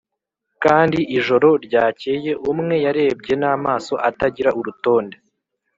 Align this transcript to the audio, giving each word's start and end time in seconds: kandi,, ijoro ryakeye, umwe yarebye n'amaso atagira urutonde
kandi,, 0.63 0.99
ijoro 1.17 1.49
ryakeye, 1.65 2.31
umwe 2.51 2.75
yarebye 2.85 3.33
n'amaso 3.41 3.93
atagira 4.09 4.49
urutonde 4.59 5.15